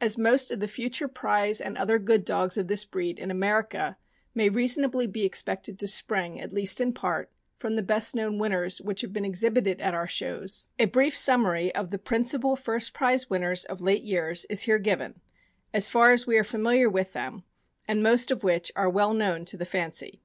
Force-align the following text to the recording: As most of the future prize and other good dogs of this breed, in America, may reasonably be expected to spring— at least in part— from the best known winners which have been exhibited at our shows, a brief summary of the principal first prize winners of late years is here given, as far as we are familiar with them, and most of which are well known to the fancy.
As 0.00 0.18
most 0.18 0.50
of 0.50 0.58
the 0.58 0.66
future 0.66 1.06
prize 1.06 1.60
and 1.60 1.78
other 1.78 2.00
good 2.00 2.24
dogs 2.24 2.58
of 2.58 2.66
this 2.66 2.84
breed, 2.84 3.20
in 3.20 3.30
America, 3.30 3.96
may 4.34 4.48
reasonably 4.48 5.06
be 5.06 5.24
expected 5.24 5.78
to 5.78 5.86
spring— 5.86 6.40
at 6.40 6.52
least 6.52 6.80
in 6.80 6.92
part— 6.92 7.30
from 7.60 7.76
the 7.76 7.82
best 7.84 8.16
known 8.16 8.38
winners 8.38 8.80
which 8.80 9.02
have 9.02 9.12
been 9.12 9.24
exhibited 9.24 9.80
at 9.80 9.94
our 9.94 10.08
shows, 10.08 10.66
a 10.80 10.86
brief 10.86 11.16
summary 11.16 11.72
of 11.76 11.90
the 11.92 11.98
principal 12.00 12.56
first 12.56 12.92
prize 12.92 13.30
winners 13.30 13.64
of 13.66 13.80
late 13.80 14.02
years 14.02 14.44
is 14.46 14.62
here 14.62 14.80
given, 14.80 15.20
as 15.72 15.88
far 15.88 16.10
as 16.10 16.26
we 16.26 16.36
are 16.36 16.42
familiar 16.42 16.90
with 16.90 17.12
them, 17.12 17.44
and 17.86 18.02
most 18.02 18.32
of 18.32 18.42
which 18.42 18.72
are 18.74 18.90
well 18.90 19.14
known 19.14 19.44
to 19.44 19.56
the 19.56 19.64
fancy. 19.64 20.24